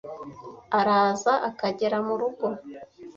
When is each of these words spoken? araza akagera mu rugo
araza 0.79 1.33
akagera 1.49 1.97
mu 2.07 2.13
rugo 2.19 2.47